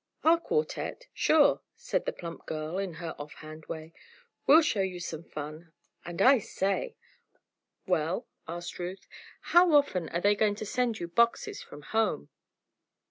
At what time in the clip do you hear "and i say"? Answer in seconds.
6.03-6.95